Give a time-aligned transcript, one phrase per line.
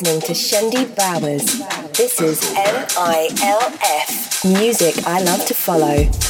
[0.00, 1.58] Listening to Shendi Bowers.
[1.92, 4.44] This is M-I-L-F.
[4.46, 6.29] Music I love to follow.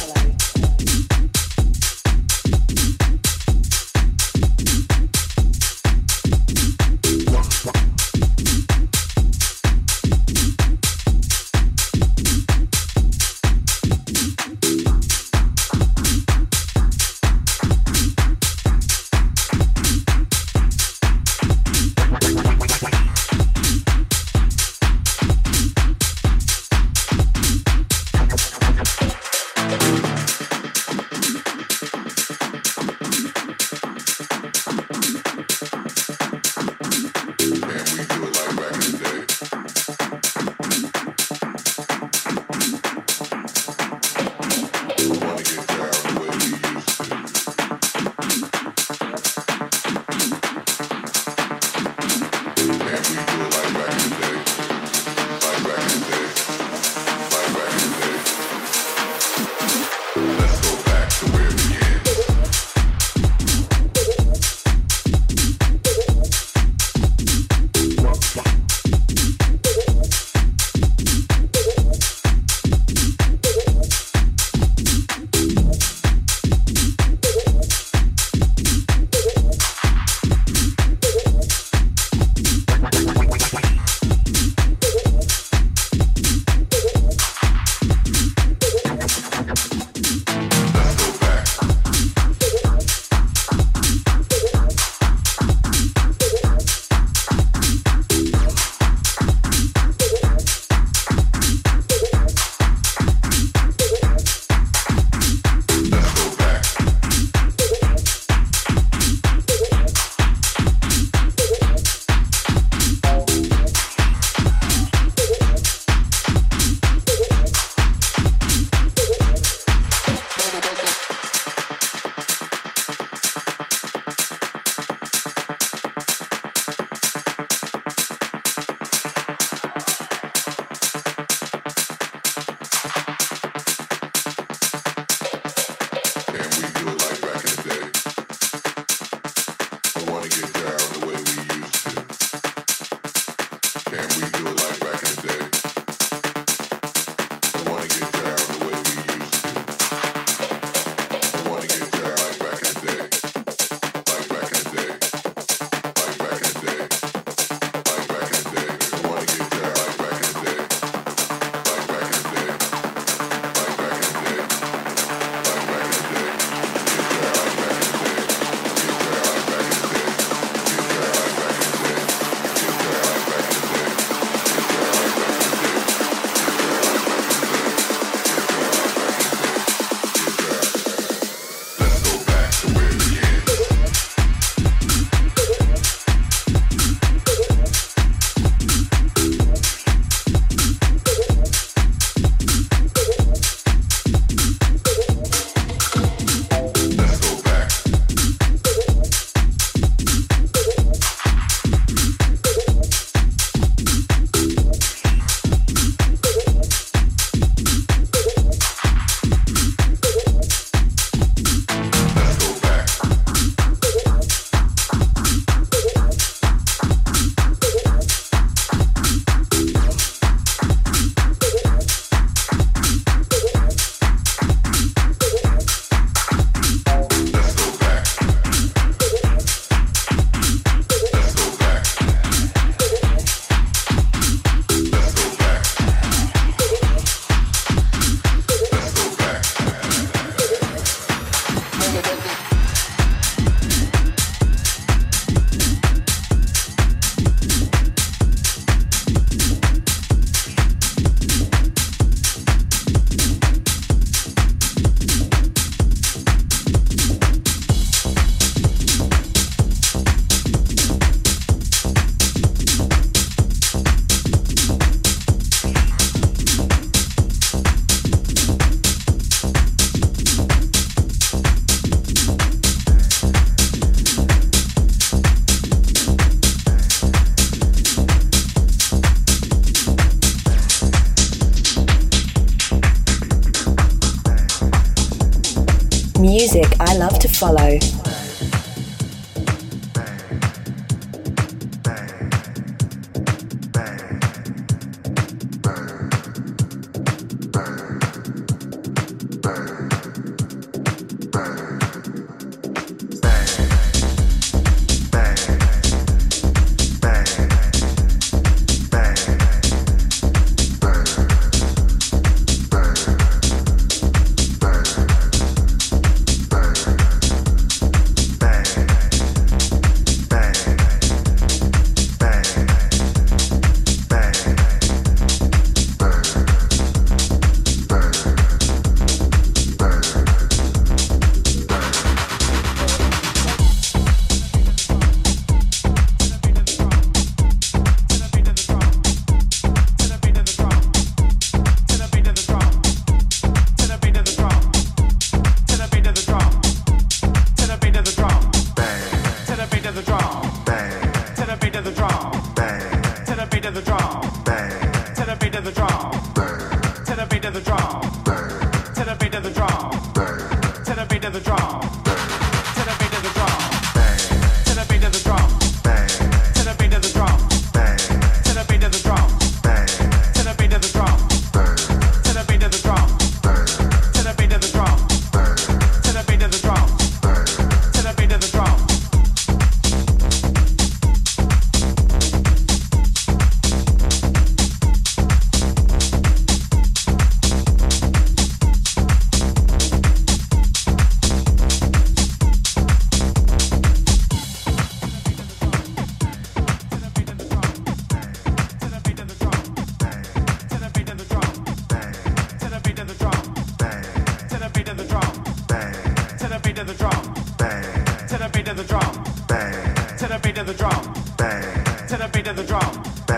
[413.31, 413.37] To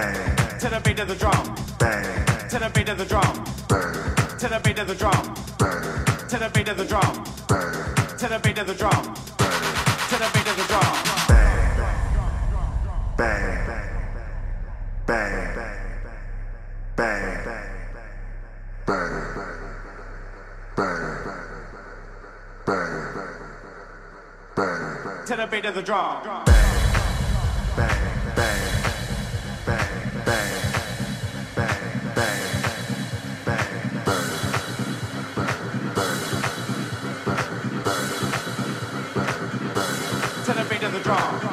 [0.69, 1.56] the beat of the drum.
[1.78, 2.25] Bang.
[2.50, 3.44] To the beat of the drum.
[3.69, 3.94] Bang.
[4.40, 5.36] To the beat of the drum.
[5.60, 5.81] Bang.
[6.30, 7.13] To the beat of the drum.
[7.48, 7.72] Bang.
[8.19, 9.04] To the beat of the drum.
[11.28, 11.78] Bang.
[13.18, 13.44] Bang.
[15.06, 15.34] Bang.
[16.95, 16.95] Bang.
[16.95, 17.44] Bang.
[24.56, 25.25] Bang.
[25.25, 26.62] To the beat of the drum.
[41.04, 41.53] Strong.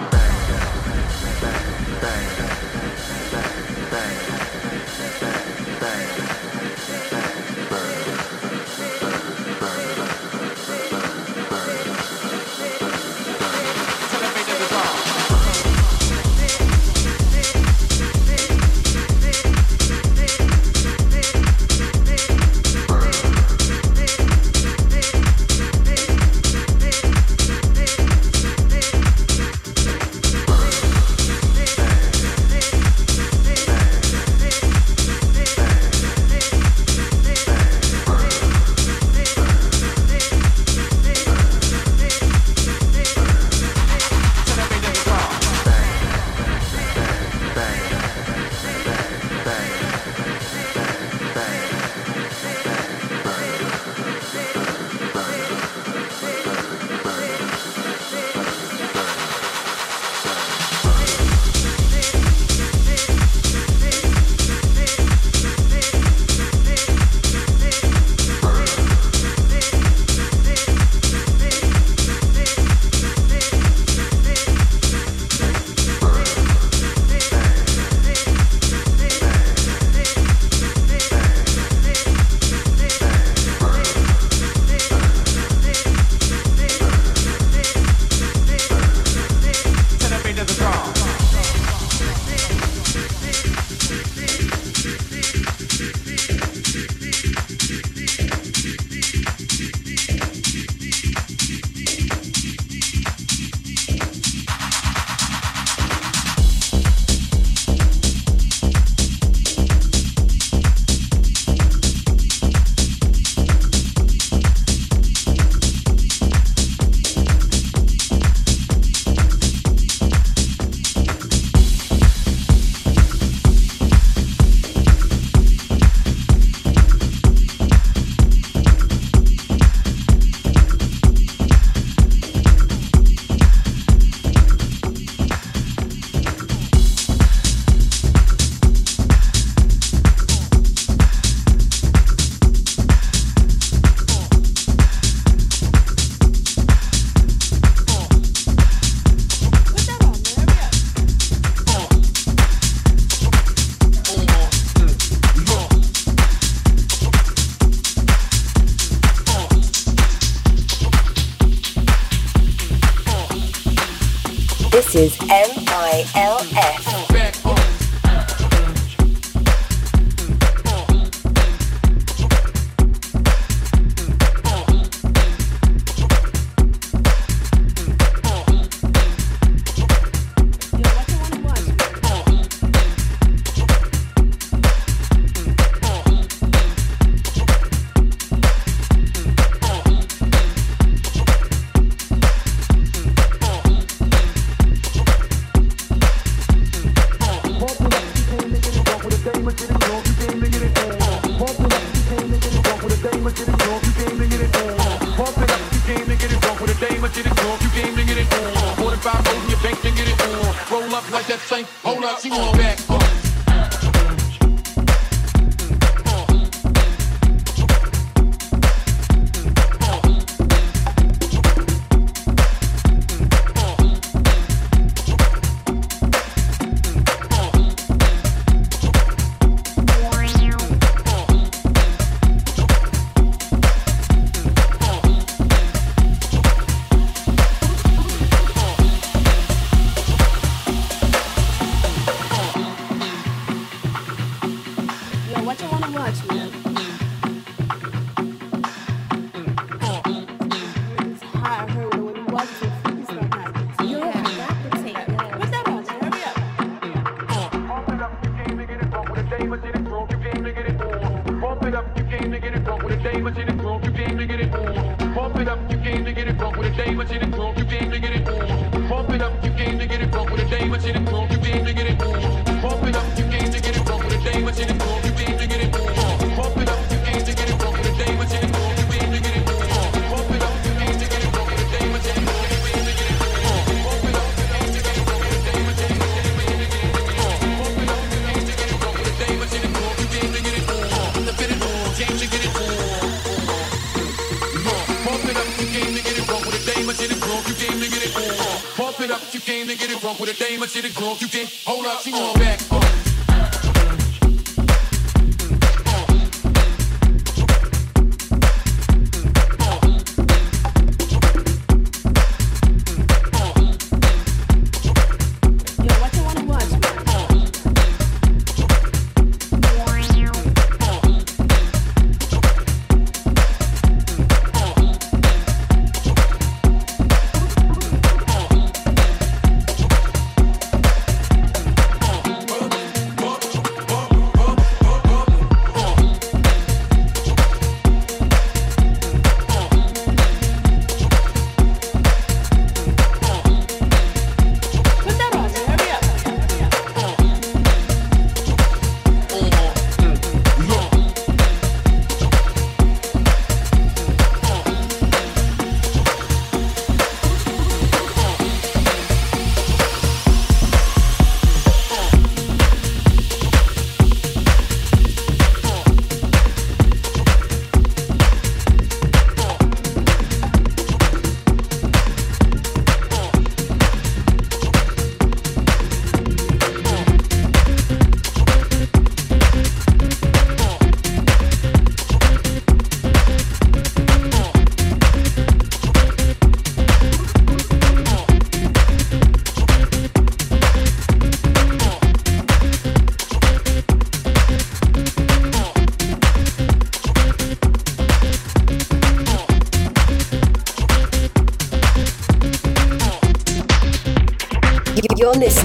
[245.44, 246.59] what you want to watch, man.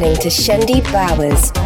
[0.05, 1.64] listening to Shendi Bowers.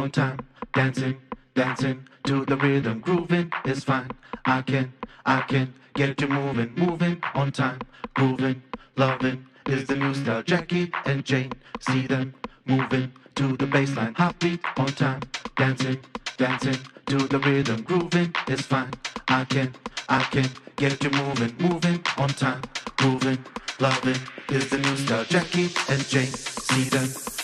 [0.00, 0.38] on time.
[0.72, 1.16] Dancing,
[1.54, 3.00] dancing to the rhythm.
[3.00, 4.10] Grooving is fine.
[4.46, 4.92] I can,
[5.26, 7.80] I can get you moving, moving on time.
[8.14, 8.62] Grooving,
[8.96, 10.42] loving is the new style.
[10.42, 14.16] Jackie and Jane, see them moving to the baseline.
[14.16, 15.20] Heartbeat on time.
[15.56, 15.98] Dancing,
[16.38, 17.82] dancing to the rhythm.
[17.82, 18.92] Grooving is fine.
[19.28, 19.74] I can,
[20.08, 22.62] I can get you moving, moving on time.
[22.96, 23.44] Grooving,
[23.78, 25.24] loving is the new style.
[25.24, 27.39] Jackie and Jane, see them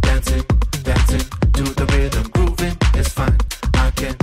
[0.00, 0.44] dancing,
[0.82, 1.20] dancing
[1.52, 3.36] to the rhythm, grooving is fine.
[3.74, 4.16] I can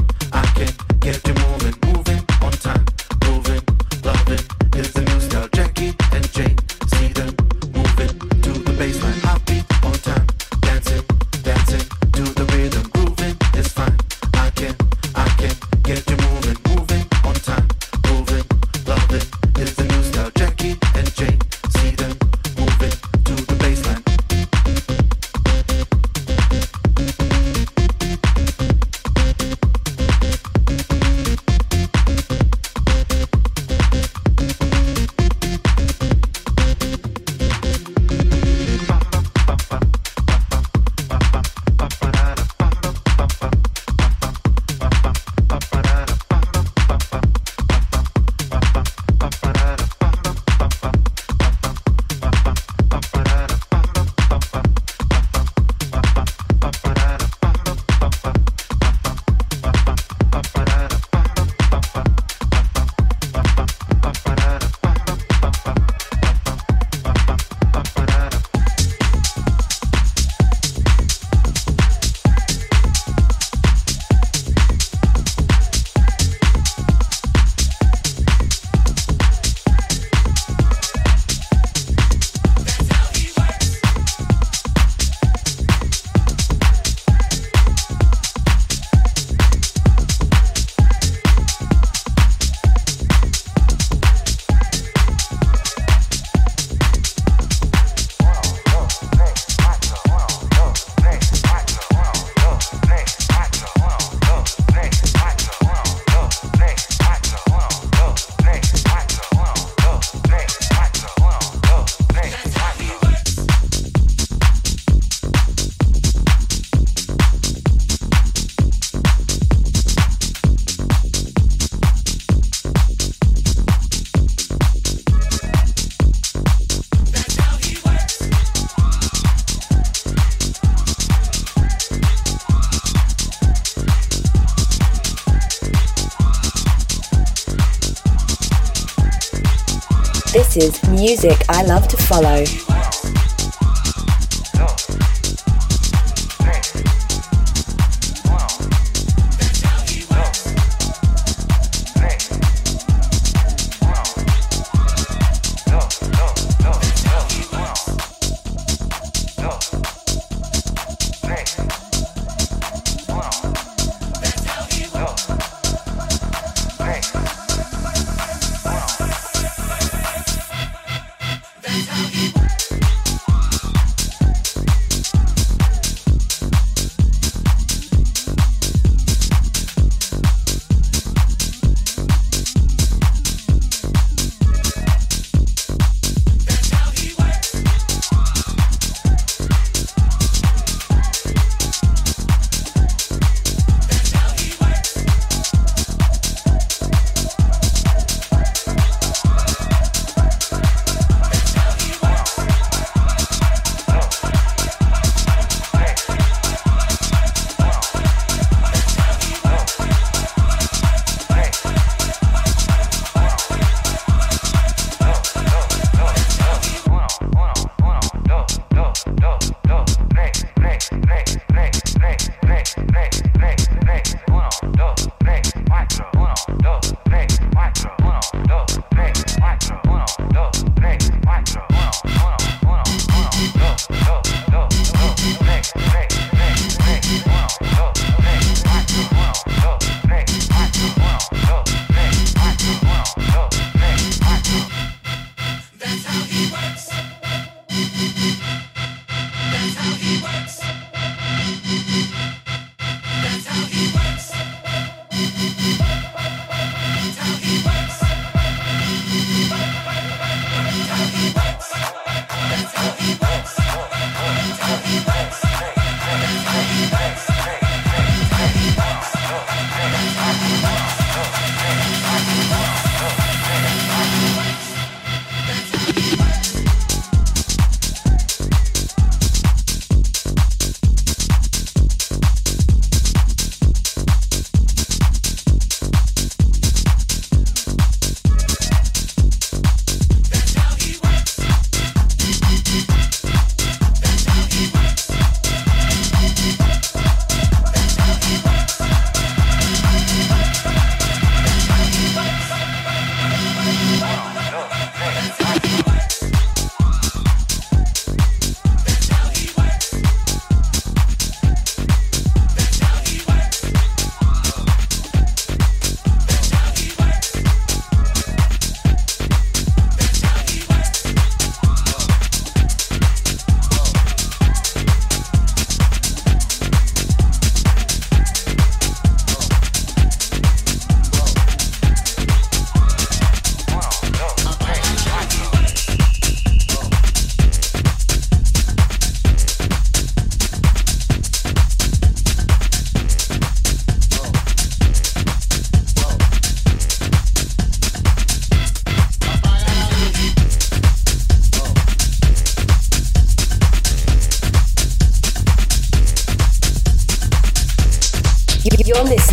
[142.22, 142.61] follow.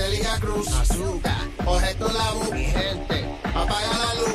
[0.00, 4.34] Celia Cruz, Azúcar, Ojeto la mi gente, apaga la luz,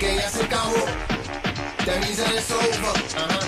[0.00, 0.86] que ya se acabó,
[1.84, 3.43] the reason is over, uh -huh.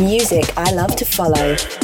[0.00, 1.79] Music I love to follow.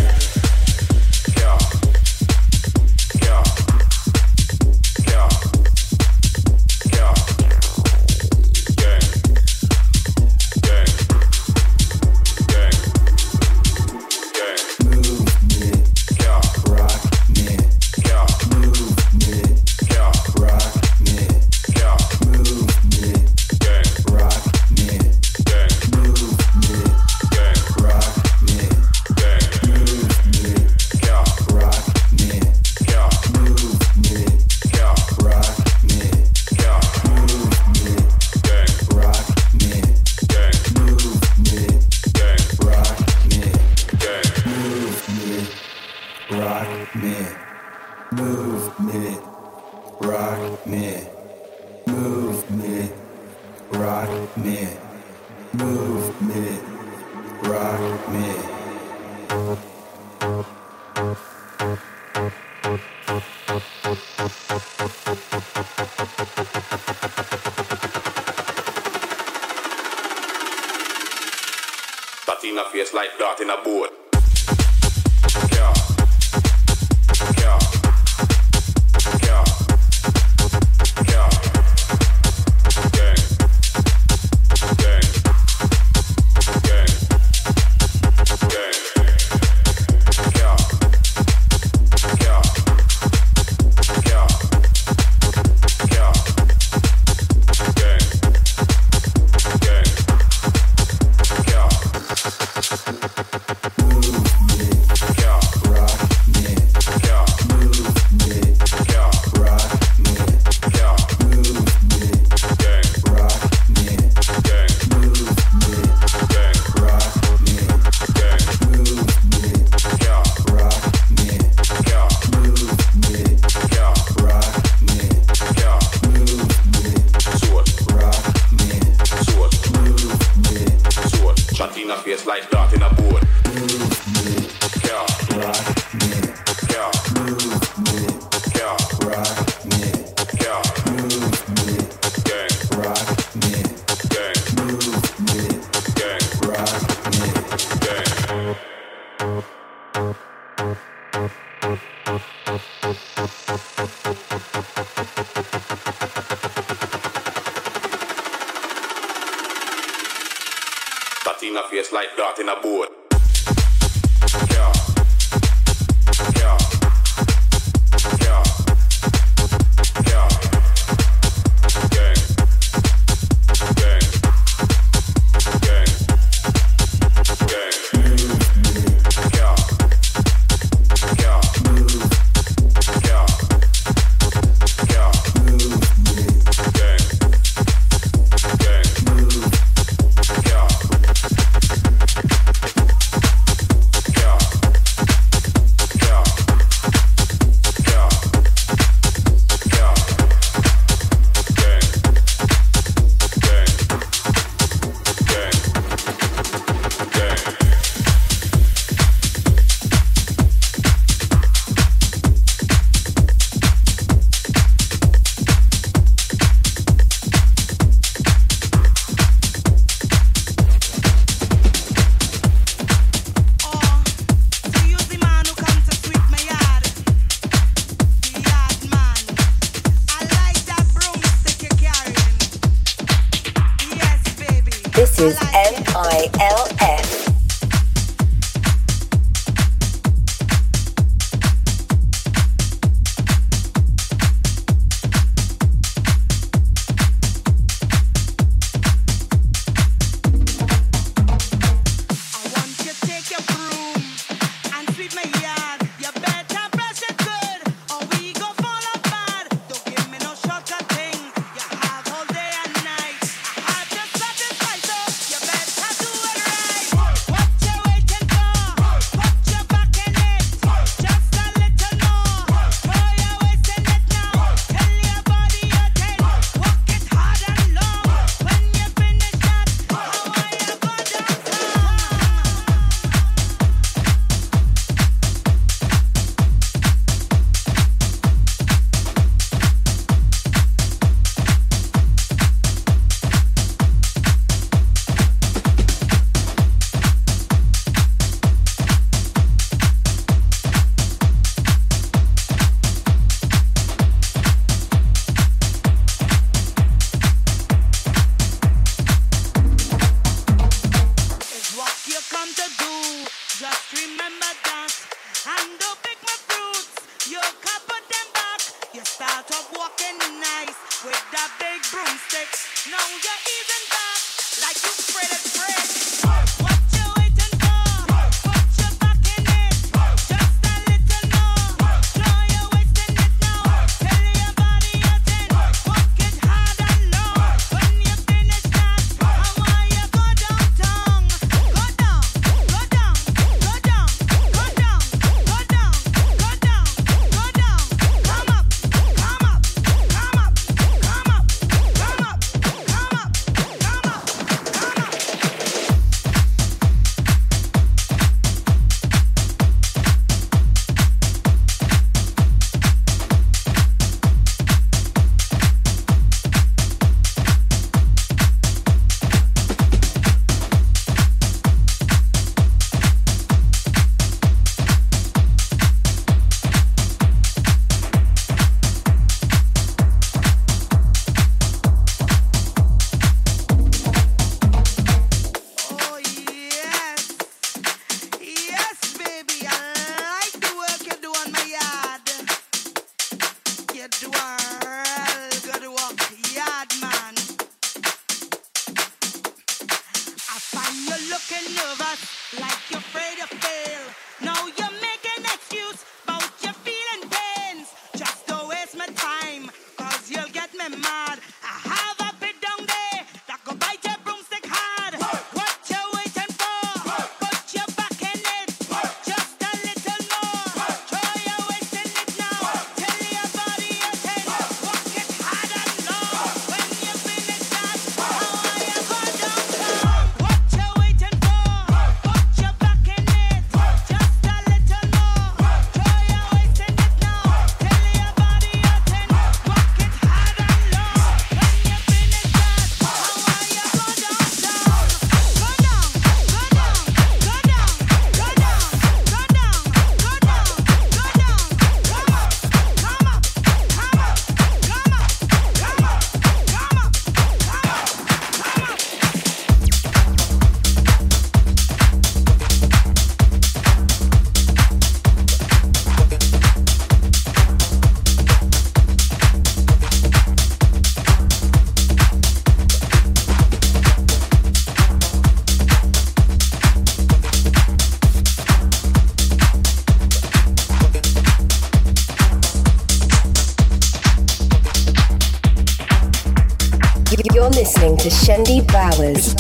[488.31, 489.56] Shendi Bowers.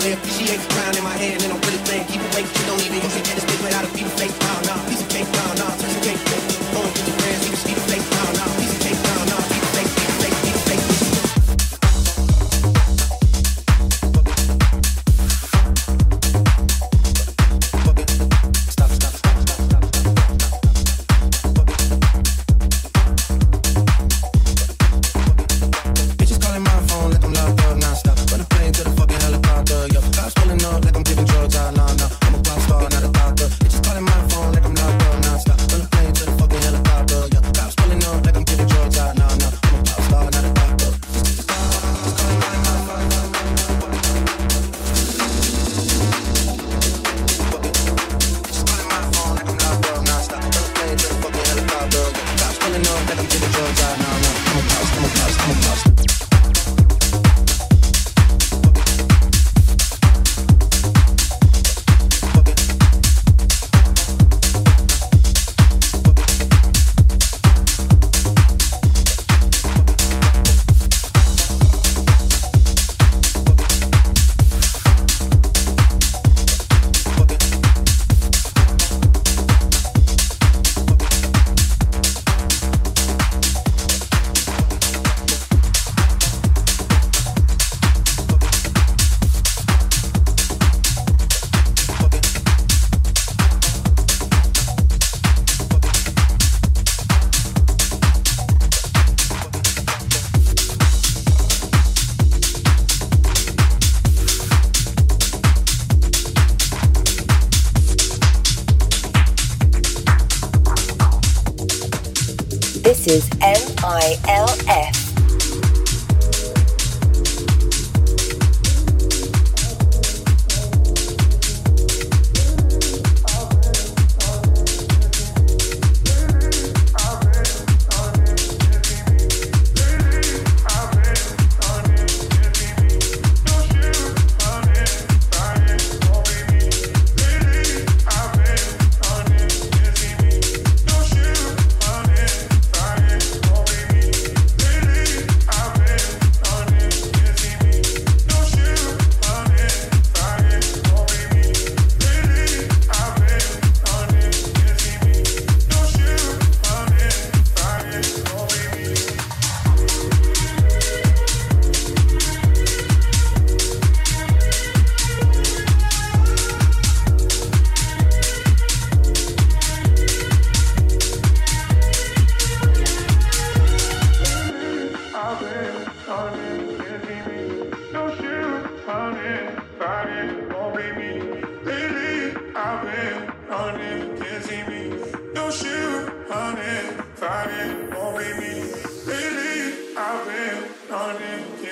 [0.00, 0.16] there.
[0.24, 2.06] She ain't crying in my hand, and I'm really playing.
[2.08, 4.36] Keep awake, She don't even use see this bitch stick without a people face.
[4.40, 5.59] Wow, nah, piece of cake, wow,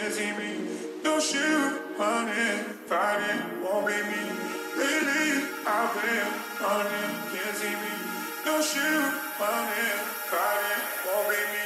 [0.08, 0.66] can't see me.
[1.02, 1.82] don't shoot.
[1.98, 4.22] running, fighting, won't be me.
[4.78, 6.28] Lately, I've been
[6.62, 7.92] running, can't see me.
[8.44, 9.12] don't shoot.
[9.38, 9.98] running,
[10.30, 11.57] fighting, won't be me.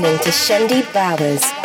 [0.00, 1.59] Listening to Shendi Bowers.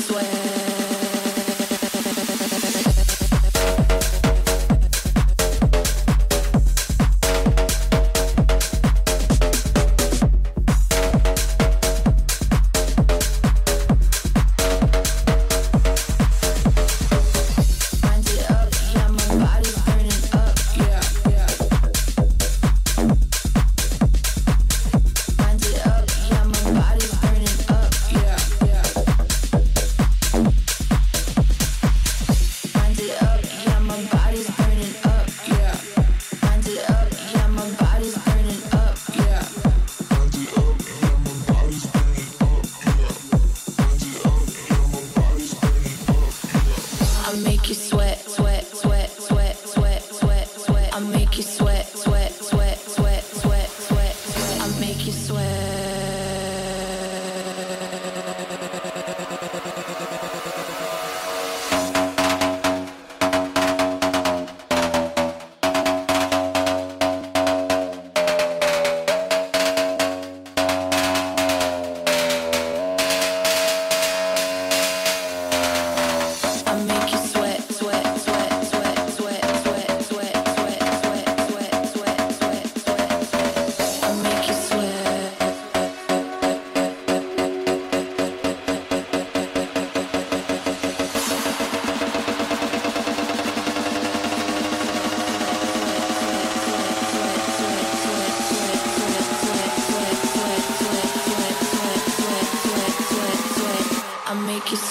[0.00, 0.63] swear.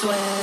[0.03, 0.42] You're